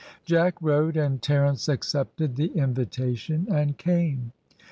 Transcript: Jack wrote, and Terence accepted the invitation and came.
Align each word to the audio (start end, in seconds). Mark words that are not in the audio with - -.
Jack 0.25 0.59
wrote, 0.63 0.97
and 0.97 1.21
Terence 1.21 1.69
accepted 1.69 2.35
the 2.35 2.47
invitation 2.55 3.45
and 3.51 3.77
came. 3.77 4.31